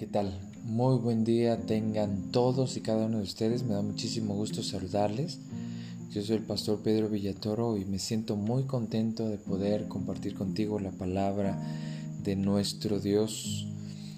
[0.00, 0.32] ¿qué tal?
[0.64, 3.64] Muy buen día tengan todos y cada uno de ustedes.
[3.64, 5.40] Me da muchísimo gusto saludarles.
[6.10, 10.80] Yo soy el pastor Pedro Villatoro y me siento muy contento de poder compartir contigo
[10.80, 11.60] la palabra
[12.24, 13.66] de nuestro Dios.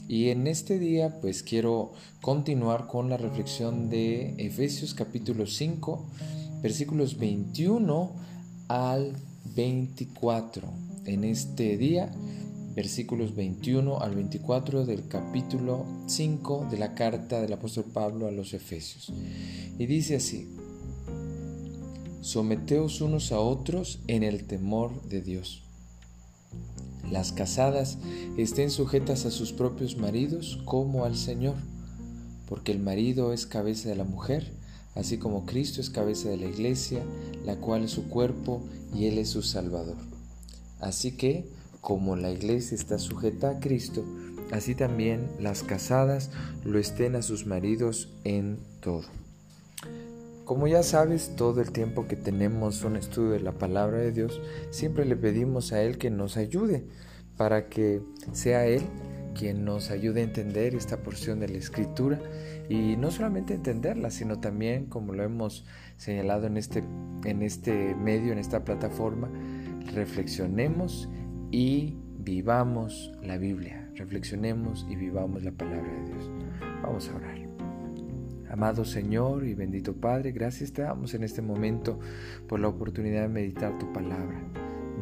[0.06, 6.06] Y en este día pues quiero continuar con la reflexión de Efesios capítulo 5,
[6.62, 8.12] versículos 21
[8.69, 9.16] al
[9.56, 10.62] 24.
[11.06, 12.09] En este día
[12.74, 18.54] versículos 21 al 24 del capítulo 5 de la carta del apóstol Pablo a los
[18.54, 19.12] Efesios.
[19.78, 20.48] Y dice así,
[22.22, 25.62] someteos unos a otros en el temor de Dios.
[27.10, 27.98] Las casadas
[28.38, 31.56] estén sujetas a sus propios maridos como al Señor,
[32.48, 34.52] porque el marido es cabeza de la mujer,
[34.95, 37.02] así como Cristo es cabeza de la iglesia,
[37.45, 38.62] la cual es su cuerpo
[38.95, 39.96] y Él es su Salvador.
[40.80, 41.50] Así que,
[41.82, 44.04] como la iglesia está sujeta a Cristo,
[44.52, 46.30] así también las casadas
[46.65, 49.02] lo estén a sus maridos en todo.
[50.45, 54.40] Como ya sabes, todo el tiempo que tenemos un estudio de la palabra de Dios,
[54.70, 56.84] siempre le pedimos a Él que nos ayude
[57.37, 58.01] para que
[58.32, 58.82] sea Él
[59.35, 62.20] quien nos ayude a entender esta porción de la escritura
[62.68, 65.64] y no solamente entenderla, sino también, como lo hemos
[65.97, 66.84] señalado en este,
[67.25, 69.31] en este medio, en esta plataforma,
[69.94, 71.09] reflexionemos
[71.53, 76.31] y vivamos la Biblia, reflexionemos y vivamos la palabra de Dios.
[76.82, 77.38] Vamos a orar.
[78.48, 82.00] Amado Señor y bendito Padre, gracias te damos en este momento
[82.48, 84.42] por la oportunidad de meditar tu palabra.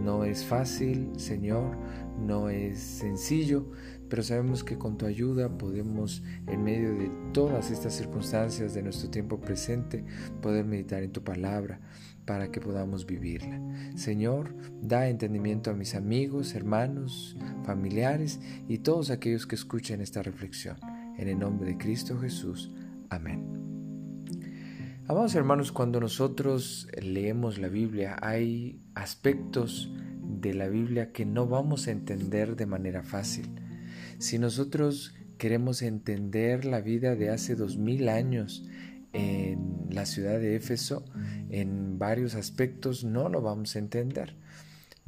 [0.03, 1.77] No es fácil, Señor,
[2.19, 3.71] no es sencillo,
[4.09, 9.11] pero sabemos que con tu ayuda podemos, en medio de todas estas circunstancias de nuestro
[9.11, 10.05] tiempo presente,
[10.41, 11.81] poder meditar en tu palabra
[12.25, 13.61] para que podamos vivirla.
[13.95, 20.77] Señor, da entendimiento a mis amigos, hermanos, familiares y todos aquellos que escuchen esta reflexión.
[21.19, 22.71] En el nombre de Cristo Jesús.
[23.11, 23.45] Amén.
[25.07, 29.93] Amados hermanos, cuando nosotros leemos la Biblia hay aspectos
[30.23, 33.51] de la Biblia que no vamos a entender de manera fácil.
[34.19, 38.69] Si nosotros queremos entender la vida de hace dos mil años
[39.13, 41.05] en la ciudad de Éfeso,
[41.49, 44.37] en varios aspectos no lo vamos a entender.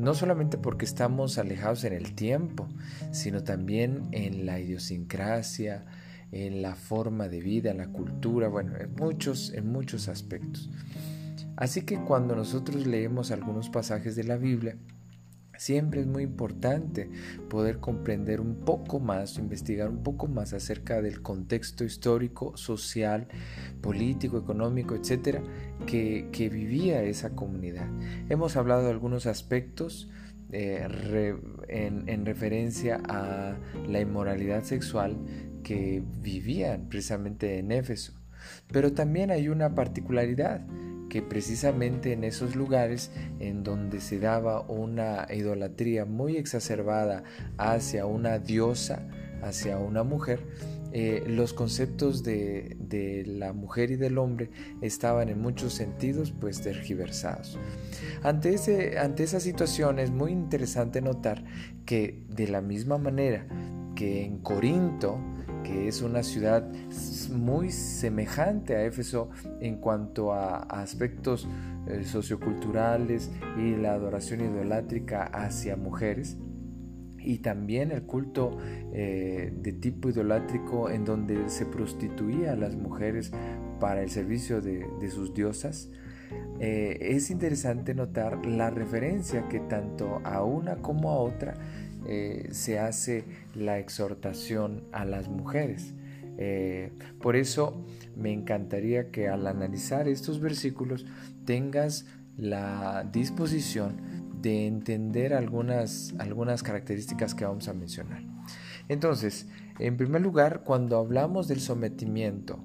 [0.03, 2.67] No solamente porque estamos alejados en el tiempo,
[3.13, 5.85] sino también en la idiosincrasia,
[6.33, 10.69] en la forma de vida, la cultura, bueno, en muchos, en muchos aspectos.
[11.55, 14.77] Así que cuando nosotros leemos algunos pasajes de la Biblia,
[15.59, 17.11] Siempre es muy importante
[17.49, 23.29] poder comprender un poco más, investigar un poco más acerca del contexto histórico, social,
[23.81, 25.43] político, económico, etcétera,
[25.87, 27.87] que, vivía esa comunidad.
[28.29, 30.11] Hemos hablado de algunos aspectos
[30.53, 31.37] eh,
[31.69, 33.57] en, en referencia a
[33.89, 35.17] la inmoralidad sexual
[35.63, 38.15] que vivían precisamente en Éfeso.
[38.73, 40.67] Pero también hay una particularidad
[41.13, 47.23] que precisamente en esos lugares en donde se daba una idolatría muy exacerbada
[47.59, 49.07] hacia una diosa,
[49.43, 50.41] hacia una mujer,
[50.91, 54.49] eh, los conceptos de, de, la mujer y del hombre
[54.81, 57.59] estaban en muchos sentidos pues tergiversados.
[58.23, 61.45] Ante, ese, ante esa situación es muy interesante notar
[61.85, 63.47] que de la misma manera
[63.97, 65.19] que en Corinto
[65.73, 66.67] es una ciudad
[67.33, 71.49] muy semejante a Éfeso en cuanto a, aspectos
[71.87, 76.37] eh, socioculturales y la adoración idolátrica hacia mujeres
[77.25, 78.59] y también el culto
[78.93, 83.33] eh, de tipo idolátrico en donde se prostituía a las mujeres
[83.81, 85.89] para el servicio de, sus diosas.
[86.61, 91.55] Eh, es interesante notar la referencia que tanto a una como a otra
[92.07, 93.25] eh, se hace
[93.55, 95.95] la exhortación a las mujeres.
[96.39, 97.85] Eh, por eso
[98.17, 101.07] me encantaría que al analizar estos versículos
[101.45, 104.01] tengas la disposición
[104.41, 108.25] de entender algunas, algunas características que vamos a mencionar.
[108.89, 109.47] Entonces,
[109.79, 112.65] en primer lugar, cuando hablamos del sometimiento,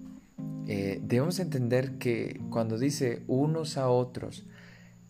[0.68, 4.46] eh, debemos entender que cuando dice unos a otros,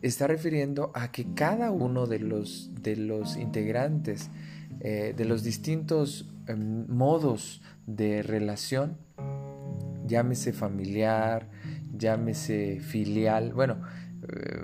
[0.02, 4.30] está refiriendo a que cada uno de los, de los integrantes
[4.80, 8.98] eh, de los distintos em, modos de relación,
[10.06, 11.50] llámese familiar,
[11.98, 13.82] llámese filial, bueno,
[14.22, 14.62] eh,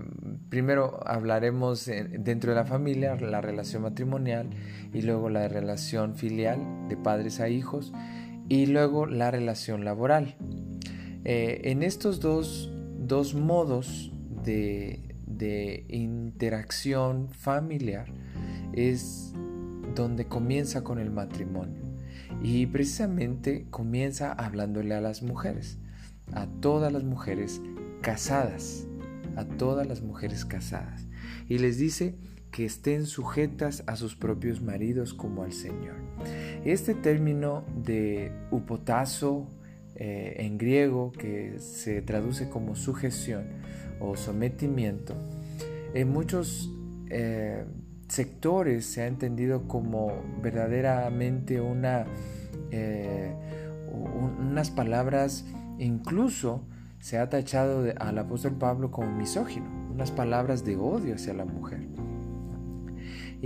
[0.50, 4.50] primero hablaremos dentro de la familia, la relación matrimonial
[4.94, 6.60] y luego la relación filial
[6.90, 7.92] de padres a hijos
[8.50, 10.36] y luego la relación laboral.
[11.26, 14.12] Eh, en estos dos, dos modos
[14.44, 18.08] de, de interacción familiar
[18.74, 19.34] es
[19.96, 21.82] donde comienza con el matrimonio.
[22.42, 25.78] Y precisamente comienza hablándole a las mujeres,
[26.34, 27.62] a todas las mujeres
[28.02, 28.88] casadas,
[29.36, 31.08] a todas las mujeres casadas.
[31.48, 32.16] Y les dice
[32.52, 35.96] que estén sujetas a sus propios maridos como al Señor.
[36.66, 39.50] Este término de upotazo
[39.96, 43.46] eh, en griego, que se traduce como sujeción
[44.00, 45.16] o sometimiento,
[45.94, 46.72] en muchos
[47.10, 47.66] eh,
[48.08, 50.12] sectores se ha entendido como
[50.42, 52.06] verdaderamente una,
[52.72, 53.34] eh,
[54.40, 55.46] unas palabras,
[55.80, 56.62] incluso
[57.00, 61.88] se ha tachado al apóstol Pablo como misógino, unas palabras de odio hacia la mujer.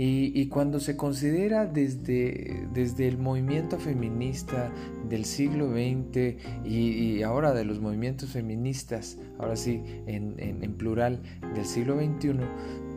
[0.00, 4.70] Y, cuando se considera desde, desde, el movimiento feminista
[5.08, 11.20] del siglo XX y, ahora de los movimientos feministas, ahora sí, en, en, plural,
[11.52, 12.38] del siglo XXI,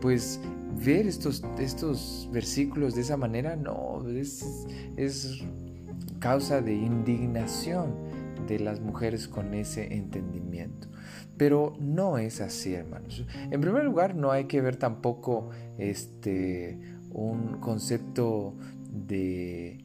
[0.00, 0.40] pues
[0.84, 4.64] ver estos, estos versículos de esa manera no, es,
[4.96, 5.42] es
[6.20, 7.96] causa de indignación
[8.46, 10.88] de las mujeres con ese entendimiento.
[11.36, 13.26] Pero no es así, hermanos.
[13.50, 16.78] En primer lugar, no hay que ver tampoco este,
[17.12, 18.56] un concepto
[18.90, 19.78] de,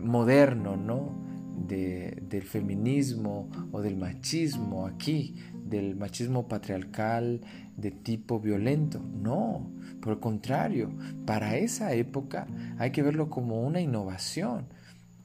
[0.00, 1.24] moderno, ¿no?
[1.66, 5.34] del feminismo o del machismo aquí,
[5.64, 7.40] del machismo patriarcal
[7.76, 9.00] de tipo violento.
[9.00, 9.70] No,
[10.00, 10.92] por el contrario,
[11.24, 12.46] para esa época
[12.78, 14.66] hay que verlo como una innovación.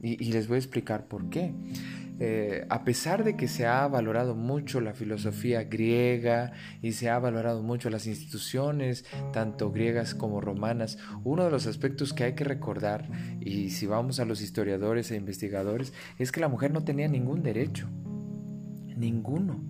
[0.04, 1.54] Y les voy a explicar por qué.
[2.24, 7.18] Eh, a pesar de que se ha valorado mucho la filosofía griega y se ha
[7.18, 12.44] valorado mucho las instituciones, tanto griegas como romanas, uno de los aspectos que hay que
[12.44, 13.10] recordar,
[13.40, 17.42] y si vamos a los historiadores e investigadores, es que la mujer no tenía ningún
[17.42, 17.90] derecho,
[18.96, 19.64] ninguno.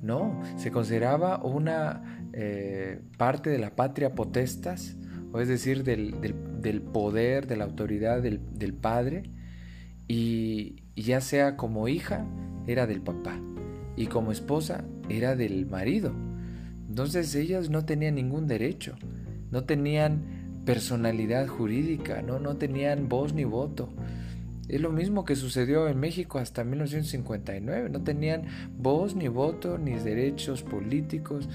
[0.00, 4.96] No, se consideraba una eh, parte de la patria potestas,
[5.32, 6.14] o es decir, del,
[6.94, 9.24] poder, de la autoridad del, del padre,
[10.08, 12.26] y, ya sea como hija,
[12.66, 13.38] era del papá,
[13.96, 16.12] y como esposa, era del marido.
[16.88, 18.96] Entonces ellas no tenían ningún derecho,
[19.50, 23.92] no tenían personalidad jurídica, no, no tenían voz ni voto.
[24.68, 27.88] Es lo mismo que sucedió en México hasta 1959.
[27.88, 28.46] No tenían
[28.76, 31.48] voz ni voto ni derechos políticos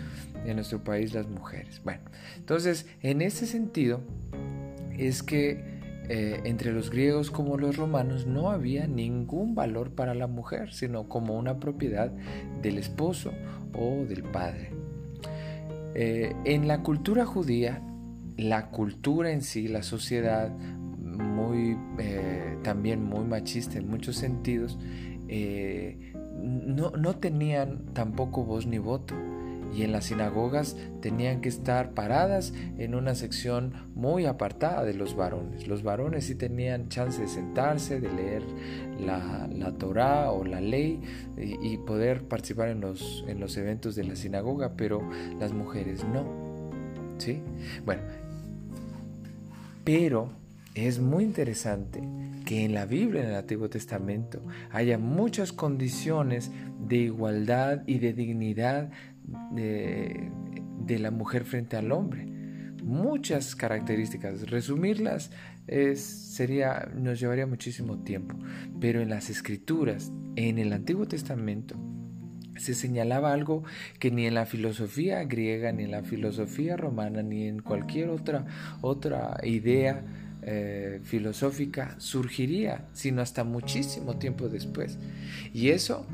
[0.45, 1.81] en nuestro país las mujeres.
[1.83, 2.01] Bueno,
[2.37, 4.01] entonces en ese sentido
[4.97, 5.70] es que
[6.13, 11.07] eh, entre los griegos como los romanos no había ningún valor para la mujer, sino
[11.07, 12.11] como una propiedad
[12.61, 13.31] del esposo
[13.73, 14.71] o del padre.
[15.95, 17.81] Eh, en la cultura judía,
[18.35, 20.49] la cultura en sí, la sociedad,
[20.99, 24.77] muy, eh, también muy machista en muchos sentidos,
[26.41, 29.15] no, no tenían tampoco voz ni voto
[29.73, 35.15] y en las sinagogas tenían que estar paradas en una sección muy apartada de los
[35.15, 35.67] varones.
[35.67, 38.43] Los varones sí tenían chance de sentarse, de leer
[38.99, 41.01] la, la Torah o la ley
[41.37, 45.01] y, poder participar en los, en los eventos de la sinagoga, pero
[45.39, 46.25] las mujeres no.
[47.17, 47.41] ¿Sí?
[47.85, 48.01] Bueno,
[49.83, 50.29] pero
[50.75, 52.01] es muy interesante
[52.45, 54.41] que en la Biblia, en el Antiguo Testamento,
[54.71, 58.89] haya muchas condiciones de igualdad y de dignidad
[59.51, 60.29] de,
[60.99, 62.25] la mujer frente al hombre.
[62.83, 64.49] Muchas características.
[64.49, 65.31] Resumirlas
[65.67, 68.37] es, sería, nos llevaría muchísimo tiempo.
[68.79, 71.75] Pero en las escrituras, en el Antiguo Testamento,
[72.57, 73.63] se señalaba algo
[73.99, 78.45] que ni en la filosofía griega, ni en la filosofía romana, ni en cualquier otra,
[78.81, 80.03] otra idea
[80.43, 84.97] eh, filosófica surgiría, sino hasta muchísimo tiempo después.
[85.53, 86.07] Y eso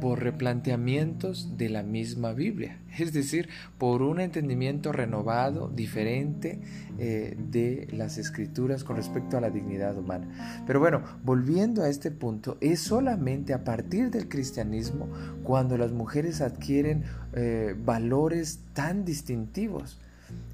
[0.00, 6.60] por replanteamientos de la misma Biblia, es decir, por un entendimiento renovado, diferente
[6.98, 10.64] eh, de las escrituras con respecto a la dignidad humana.
[10.66, 15.08] Pero bueno, volviendo a este punto, es solamente a partir del cristianismo
[15.42, 19.98] cuando las mujeres adquieren eh, valores tan distintivos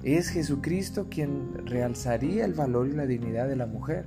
[0.04, 4.04] es Jesucristo quien realzaría el valor y la dignidad de la mujer,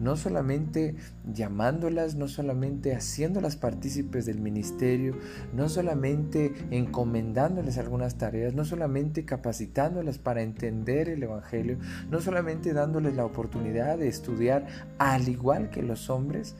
[0.00, 0.96] no solamente
[1.32, 5.16] llamándolas, no solamente haciéndolas partícipes del ministerio,
[5.54, 11.78] no solamente encomendándoles algunas tareas, no solamente capacitándolas para entender el Evangelio,
[12.10, 14.66] no solamente dándoles la oportunidad de estudiar
[14.98, 16.56] al igual que los hombres,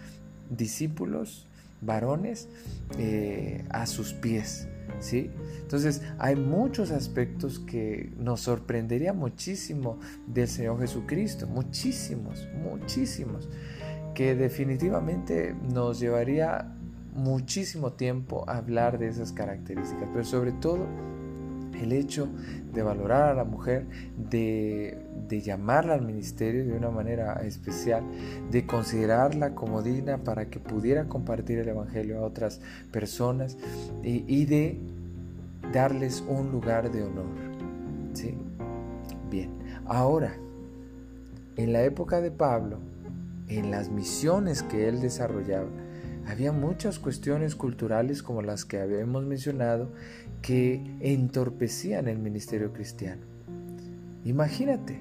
[0.49, 1.47] discípulos,
[1.83, 2.49] varones,
[2.99, 4.67] eh, a sus pies
[5.00, 5.31] ¿sí?
[5.61, 13.49] Entonces hay muchos aspectos que nos sorprendería muchísimo del Señor Jesucristo, muchísimos, muchísimos,
[14.14, 16.75] que definitivamente nos llevaría
[17.14, 20.87] muchísimo tiempo hablar de esas características, pero sobre todo
[21.80, 22.28] el hecho
[22.73, 28.02] de valorar a la mujer, de, llamarla al ministerio de una manera especial,
[28.50, 33.56] de considerarla como digna para que pudiera compartir el Evangelio a otras personas
[34.02, 34.78] y, de
[35.73, 37.26] darles un lugar de honor.
[38.14, 38.35] ¿sí?
[39.30, 39.50] Bien,
[39.87, 40.35] ahora,
[41.56, 42.78] en la época de Pablo,
[43.49, 45.68] en las misiones que él desarrollaba,
[46.28, 49.90] había muchas cuestiones culturales como las que habíamos mencionado
[50.42, 53.23] que entorpecían el ministerio cristiano.
[54.25, 55.00] Imagínate,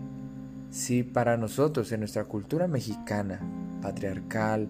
[0.69, 3.41] si para nosotros en nuestra cultura mexicana,
[3.81, 4.69] patriarcal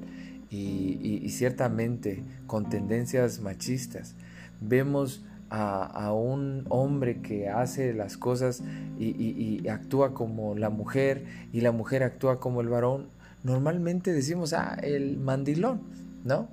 [0.49, 4.15] y, ciertamente con tendencias machistas,
[4.61, 8.63] vemos a, un hombre que hace las cosas
[8.97, 13.07] y, y, actúa como la mujer y la mujer actúa como el varón,
[13.43, 15.81] normalmente decimos, ah, el mandilón,
[16.23, 16.49] ¿no?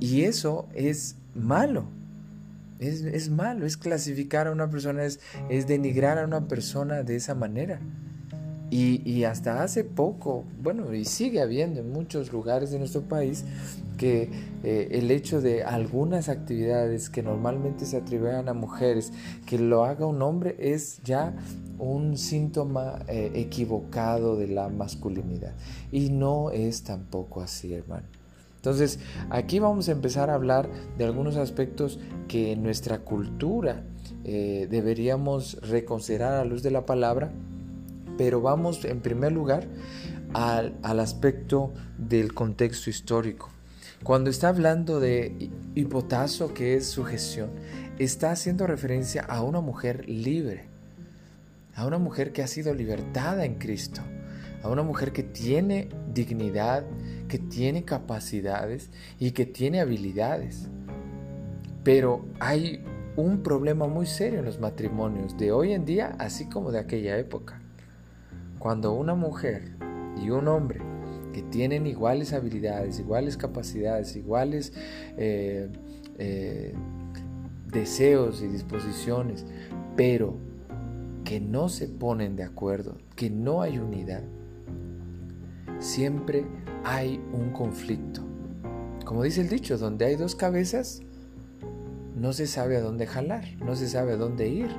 [0.00, 1.86] Y eso es malo,
[2.88, 7.34] es, malo, es clasificar a una persona, es, es, denigrar a una persona de esa
[7.34, 7.80] manera.
[8.74, 13.44] Y, hasta hace poco, bueno, y sigue habiendo en muchos lugares de nuestro país,
[13.98, 14.30] que
[14.64, 19.12] eh, el hecho de algunas actividades que normalmente se atribuyen a mujeres,
[19.44, 21.34] que lo haga un hombre, es ya
[21.78, 25.52] un síntoma eh, equivocado de la masculinidad.
[25.90, 28.21] Y no es tampoco así, hermano.
[28.62, 33.82] Entonces, aquí vamos a empezar a hablar de algunos aspectos que en nuestra cultura
[34.22, 37.32] eh, deberíamos reconsiderar a la luz de la palabra,
[38.16, 39.66] pero vamos en primer lugar
[40.32, 43.50] al, aspecto del contexto histórico.
[44.04, 47.50] Cuando está hablando de hipotazo, que es sujeción,
[47.98, 50.66] está haciendo referencia a una mujer libre,
[51.74, 54.02] a una mujer que ha sido libertada en Cristo,
[54.62, 56.84] a una mujer que tiene dignidad,
[57.32, 60.68] que tiene capacidades y que tiene habilidades.
[61.82, 62.84] Pero hay
[63.16, 67.16] un problema muy serio en los matrimonios de hoy en día, así como de aquella
[67.16, 67.58] época.
[68.58, 69.78] Cuando una mujer
[70.22, 70.82] y un hombre
[71.32, 74.74] que tienen iguales habilidades, iguales capacidades, iguales
[75.16, 75.70] eh,
[76.18, 76.74] eh,
[77.68, 79.46] deseos y disposiciones,
[79.96, 80.36] pero
[81.24, 84.22] que no se ponen de acuerdo, que no hay unidad,
[85.78, 86.44] siempre
[86.84, 88.22] hay un conflicto.
[89.04, 91.02] Como dice el dicho, donde hay dos cabezas,
[92.16, 94.70] no se sabe a dónde jalar, no se sabe a dónde ir.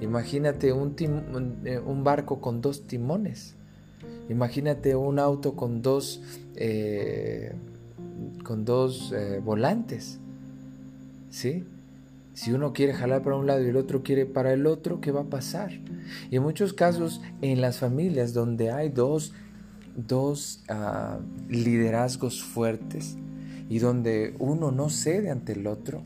[0.00, 0.94] Imagínate un,
[1.64, 3.56] eh, barco con dos timones.
[4.28, 6.20] Imagínate un auto con dos,
[6.56, 7.52] eh,
[8.44, 10.20] con dos eh, volantes.
[11.30, 11.64] ¿Sí?
[12.34, 15.10] Si uno quiere jalar para un lado y el otro quiere para el otro, ¿qué
[15.10, 15.72] va a pasar?
[16.30, 19.32] Y en muchos casos, en las familias donde hay dos
[20.06, 23.16] dos ah, liderazgos fuertes
[23.68, 26.04] y donde uno no cede ante el otro,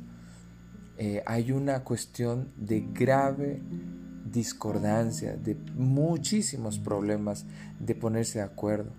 [0.97, 3.63] eh, hay una cuestión de grave
[4.25, 7.45] discordancia, de muchísimos problemas
[7.79, 8.93] de ponerse de acuerdo.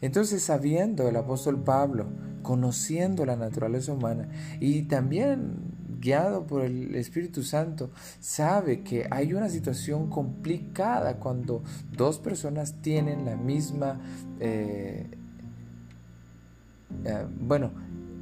[0.00, 2.06] Entonces, sabiendo el apóstol Pablo,
[2.42, 4.28] conociendo la naturaleza humana
[4.60, 5.56] y también
[6.02, 7.90] guiado por el Espíritu Santo,
[8.20, 11.62] sabe que hay una situación complicada cuando
[11.96, 14.00] dos personas tienen la misma,
[14.40, 15.06] eh,
[17.04, 17.70] eh, bueno,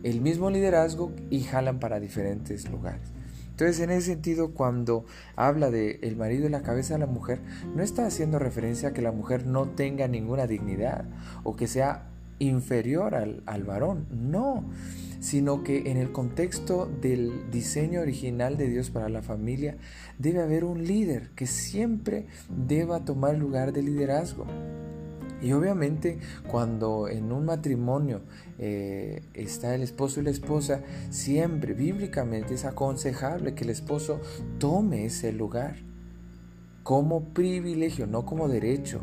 [0.03, 3.09] el mismo liderazgo y jalan para diferentes lugares.
[3.51, 5.05] Entonces, en ese sentido, cuando
[5.37, 7.41] habla de el marido y la cabeza de la mujer,
[7.75, 11.05] no está haciendo referencia a que la mujer no tenga ninguna dignidad
[11.45, 12.07] o que sea
[12.39, 14.07] inferior al, al varón.
[14.11, 14.65] No,
[15.21, 19.77] sino que en el contexto del diseño original de Dios para la familia
[20.19, 24.47] debe haber un líder que siempre deba tomar lugar de liderazgo.
[25.43, 28.21] Y obviamente cuando en un matrimonio
[28.59, 34.21] eh, está el esposo y la esposa, siempre bíblicamente es aconsejable que el esposo
[34.59, 35.77] tome ese lugar
[36.83, 39.03] como privilegio, no como derecho,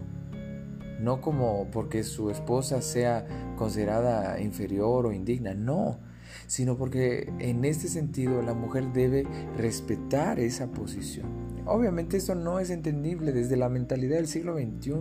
[1.00, 6.00] no como porque su esposa sea considerada inferior o indigna, no,
[6.48, 9.26] sino porque en este sentido la mujer debe
[9.58, 11.28] respetar esa posición.
[11.66, 14.94] Obviamente esto no es entendible desde la mentalidad del siglo XXI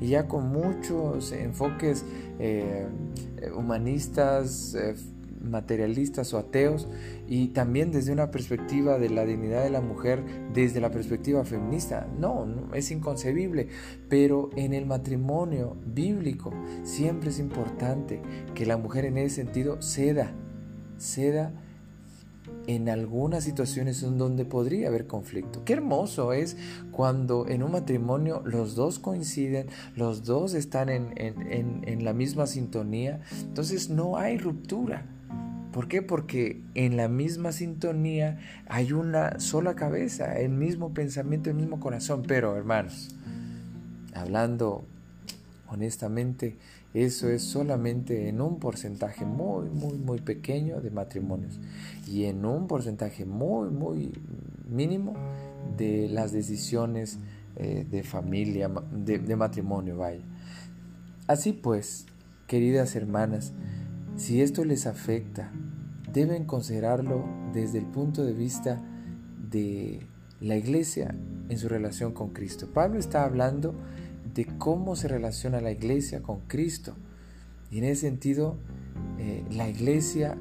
[0.00, 2.04] y ya con muchos enfoques
[2.38, 2.86] eh,
[3.56, 4.94] humanistas, eh,
[5.42, 6.86] materialistas o ateos
[7.26, 10.22] y también desde una perspectiva de la dignidad de la mujer
[10.52, 12.06] desde la perspectiva feminista.
[12.18, 13.68] No, no, es inconcebible,
[14.08, 16.52] pero en el matrimonio bíblico
[16.84, 18.20] siempre es importante
[18.54, 20.34] que la mujer en ese sentido ceda
[21.02, 21.52] ceda
[22.66, 25.64] en algunas situaciones en donde podría haber conflicto.
[25.64, 26.56] Qué hermoso es
[26.90, 29.66] cuando en un matrimonio los dos coinciden,
[29.96, 35.06] los dos están en, la misma sintonía, entonces no hay ruptura.
[35.72, 36.02] ¿Por qué?
[36.02, 42.24] Porque en la misma sintonía hay una sola cabeza, el mismo pensamiento, el mismo corazón.
[42.26, 43.16] Pero hermanos,
[44.14, 44.84] hablando
[45.68, 46.58] honestamente,
[46.94, 51.58] eso es solamente en un porcentaje muy, muy, muy pequeño de matrimonios
[52.06, 54.12] y en un porcentaje muy, muy
[54.68, 55.14] mínimo
[55.76, 57.18] de las decisiones
[57.56, 60.22] eh, de familia, de, de matrimonio, vaya.
[61.26, 62.06] Así pues,
[62.46, 63.52] queridas hermanas,
[64.16, 65.50] si esto les afecta,
[66.12, 68.82] deben considerarlo desde el punto de vista
[69.50, 70.00] de
[70.40, 71.14] la iglesia
[71.48, 72.68] en su relación con Cristo.
[72.72, 73.74] Pablo está hablando
[74.34, 76.94] de cómo se relaciona la iglesia con Cristo.
[77.70, 78.56] Y en ese sentido,
[79.18, 80.36] eh, la iglesia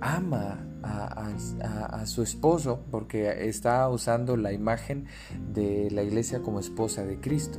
[0.00, 5.06] ama a, su esposo porque está usando la imagen
[5.52, 7.58] de la iglesia como esposa de Cristo.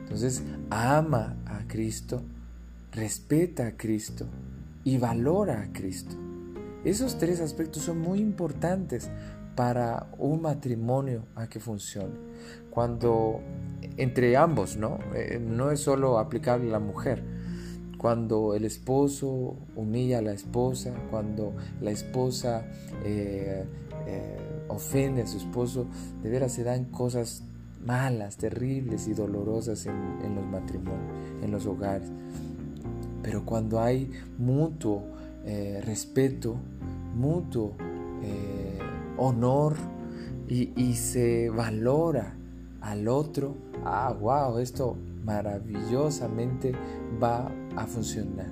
[0.00, 2.22] Entonces, ama a Cristo,
[2.92, 4.26] respeta a Cristo
[4.84, 6.14] y valora a Cristo.
[6.84, 9.10] Esos tres aspectos son muy importantes
[9.56, 12.14] para un matrimonio a que funcione.
[12.70, 13.40] Cuando
[13.98, 14.98] entre ambos, ¿no?
[15.14, 17.22] Eh, no es solo aplicable a la mujer.
[17.98, 22.64] Cuando el esposo humilla a la esposa, cuando la esposa
[23.04, 23.64] eh,
[24.06, 24.36] eh,
[24.68, 25.86] ofende a su esposo,
[26.22, 27.42] de veras se dan cosas
[27.84, 32.08] malas, terribles y dolorosas en, los matrimonios, en los hogares.
[33.22, 35.02] Pero cuando hay mutuo
[35.84, 36.56] respeto,
[37.16, 37.74] mutuo
[39.16, 39.74] honor
[40.48, 42.37] y, se valora
[42.80, 46.72] al otro, ah, wow, esto maravillosamente
[47.22, 48.50] va a funcionar.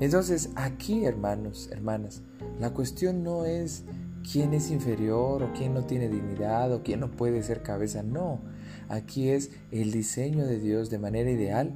[0.00, 2.22] Entonces, aquí, hermanos, hermanas,
[2.58, 3.84] la cuestión no es
[4.30, 8.40] quién es inferior o quién no tiene dignidad o quién no puede ser cabeza, no.
[8.88, 11.72] Aquí es el diseño de Dios de manera ideal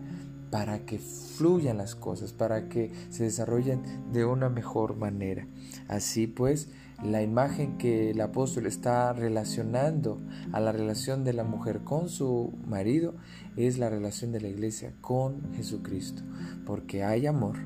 [0.50, 5.46] para que fluyan las cosas, para que se desarrollen de una mejor manera.
[5.88, 6.68] Así pues,
[7.04, 10.20] la imagen que el apóstol está relacionando
[10.52, 13.14] a la relación de la mujer con su marido
[13.56, 16.22] es la relación de la iglesia con Jesucristo,
[16.64, 17.56] porque hay amor,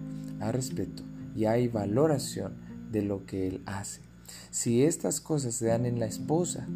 [0.40, 1.04] hay respeto
[1.36, 2.54] y hay valoración
[2.90, 4.00] de lo que él hace.
[4.50, 6.66] Si estas cosas se dan en la esposa,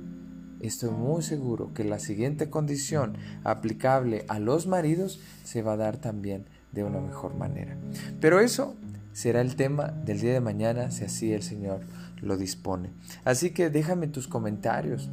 [0.60, 5.96] estoy muy seguro que la siguiente condición aplicable a los maridos se va a dar
[5.96, 7.76] también de una mejor manera.
[8.20, 8.76] Pero eso
[9.12, 11.80] será el tema del día de mañana si así el Señor
[12.22, 12.90] lo dispone.
[13.24, 15.10] Así que déjame tus comentarios.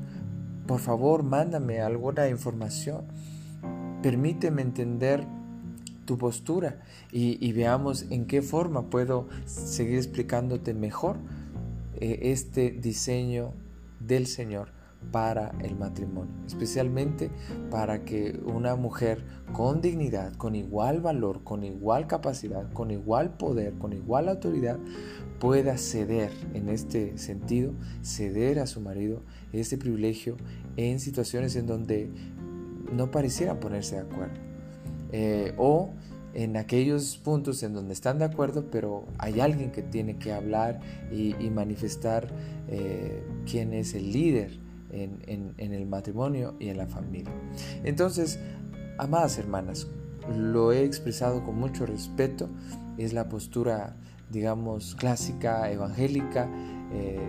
[0.68, 3.06] Por favor, mándame alguna información.
[4.02, 5.26] Permíteme entender
[6.06, 11.18] tu postura y, veamos en qué forma puedo seguir explicándote mejor
[12.00, 13.52] eh, este diseño
[14.00, 14.79] del Señor
[15.12, 17.32] para el matrimonio, especialmente
[17.72, 23.74] para que una mujer con dignidad, con igual valor, con igual capacidad, con igual poder,
[23.74, 24.78] con igual autoridad,
[25.40, 30.38] pueda ceder en este sentido, ceder a su marido este privilegio
[30.78, 32.12] en situaciones en donde
[32.94, 34.40] no pareciera ponerse de acuerdo.
[35.12, 35.92] Eh, o
[36.36, 40.80] en aquellos puntos en donde están de acuerdo, pero hay alguien que tiene que hablar
[41.12, 42.32] y, manifestar
[42.68, 47.34] eh, quién es el líder en, el matrimonio y en la familia.
[47.84, 48.40] Entonces,
[48.98, 49.88] amadas hermanas,
[50.36, 52.50] lo he expresado con mucho respeto,
[52.98, 53.96] es la postura
[54.30, 56.50] digamos, clásica, evangélica,
[56.94, 57.20] eh,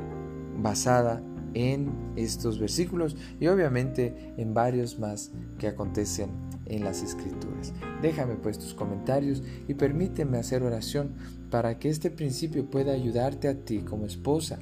[0.58, 1.22] basada
[1.54, 6.30] en estos versículos y obviamente en varios más que acontecen
[6.66, 7.72] en las escrituras.
[8.02, 11.14] Déjame pues tus comentarios y permíteme hacer oración
[11.50, 14.60] para que este principio pueda ayudarte a ti como esposa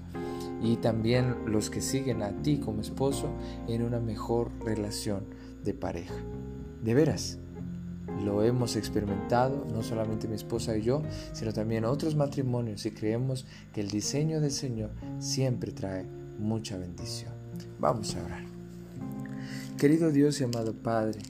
[0.62, 3.30] y también los que siguen a ti como esposo
[3.66, 5.24] en una mejor relación
[5.64, 6.14] de pareja.
[6.82, 7.38] De veras,
[8.24, 13.46] lo hemos experimentado, no solamente mi esposa y yo, sino también otros matrimonios y creemos
[13.72, 16.06] que el diseño del Señor siempre trae
[16.38, 17.32] mucha bendición.
[17.78, 18.44] Vamos a orar.
[19.76, 21.20] Querido Dios y amado Padre,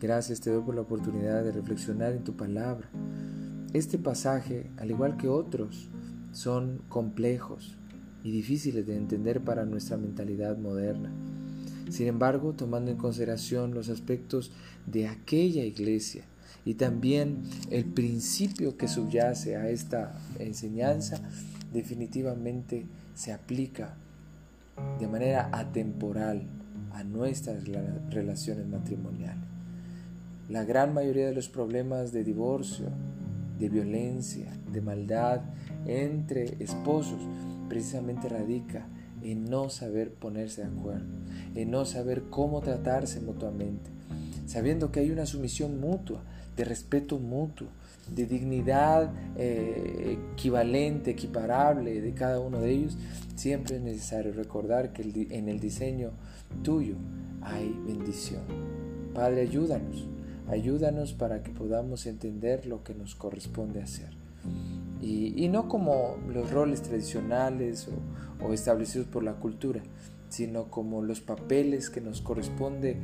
[0.00, 2.88] gracias te doy por la oportunidad de reflexionar en tu palabra.
[3.74, 5.90] Este pasaje, al igual que otros,
[6.32, 7.76] son complejos
[8.24, 11.12] y difíciles de entender para nuestra mentalidad moderna.
[11.90, 14.50] Sin embargo, tomando en consideración los aspectos
[14.86, 16.24] de aquella iglesia
[16.64, 21.20] y también el principio que subyace a esta enseñanza,
[21.72, 23.94] definitivamente se aplica
[24.98, 26.46] de manera atemporal
[26.94, 27.64] a nuestras
[28.10, 29.44] relaciones matrimoniales.
[30.48, 32.86] La gran mayoría de los problemas de divorcio,
[33.58, 35.42] de violencia, de maldad
[35.86, 37.20] entre esposos,
[37.68, 38.86] precisamente radica
[39.22, 41.06] en no saber ponerse de acuerdo,
[41.54, 43.90] en no saber cómo tratarse mutuamente,
[44.46, 46.22] sabiendo que hay una sumisión mutua,
[46.56, 47.68] de respeto mutuo,
[48.14, 52.98] de dignidad eh, equivalente, equiparable de cada uno de ellos,
[53.34, 56.10] siempre es necesario recordar que en el diseño
[56.62, 56.96] tuyo
[57.42, 58.42] hay bendición.
[59.14, 60.06] Padre, ayúdanos,
[60.48, 64.10] ayúdanos para que podamos entender lo que nos corresponde hacer.
[65.04, 67.88] Y, no como los roles tradicionales
[68.42, 69.82] o, establecidos por la cultura,
[70.30, 72.96] sino como los papeles que nos corresponde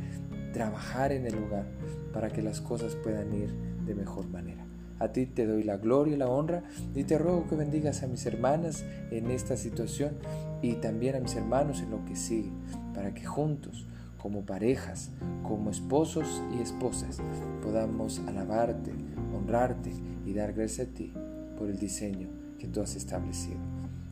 [0.55, 1.67] trabajar en el hogar
[2.13, 3.53] para que las cosas puedan ir
[3.85, 4.67] de mejor manera.
[4.99, 6.63] A ti te doy la gloria y la honra
[6.95, 10.15] y te ruego que bendigas a mis hermanas en esta situación
[10.63, 12.51] y también a mis hermanos en lo que sigue,
[12.95, 13.87] para que juntos,
[14.19, 15.11] como parejas,
[15.43, 17.21] como esposos y esposas,
[17.63, 18.93] podamos alabarte,
[19.35, 19.93] honrarte
[20.27, 21.13] y dar gracias a ti
[21.61, 22.27] por el diseño
[22.59, 23.59] que tú has establecido.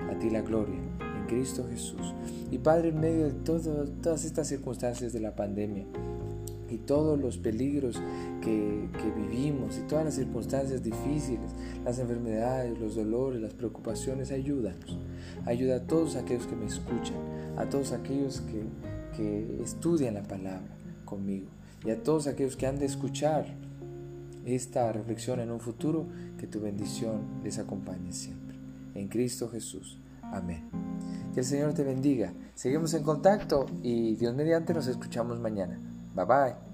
[0.00, 2.14] A ti la gloria en Cristo Jesús.
[2.50, 5.86] Y Padre, en medio de todas estas circunstancias de la pandemia,
[6.70, 7.98] y todos los peligros
[8.42, 11.50] que, vivimos y todas las circunstancias difíciles,
[11.82, 14.98] las enfermedades, los dolores, las preocupaciones, ayúdanos.
[15.46, 17.16] Ayuda a todos aquellos que me escuchan,
[17.56, 18.64] a todos aquellos que,
[19.16, 21.48] que estudian la palabra conmigo
[21.86, 23.46] y a todos aquellos que han de escuchar
[24.50, 26.06] esta reflexión en un futuro,
[26.38, 28.58] que tu bendición les acompañe siempre.
[28.94, 29.98] En Cristo Jesús.
[30.22, 30.68] Amén.
[31.32, 32.32] Que el Señor te bendiga.
[32.54, 35.80] Seguimos en contacto y Dios mediante nos escuchamos mañana.
[36.14, 36.67] Bye bye.